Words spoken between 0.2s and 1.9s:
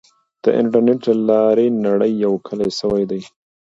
د انټرنیټ له لارې